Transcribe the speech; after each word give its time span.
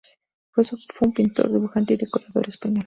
Fue 0.49 0.63
un 1.05 1.13
pintor, 1.13 1.53
dibujante 1.53 1.93
y 1.93 1.97
decorador 1.97 2.47
español. 2.47 2.79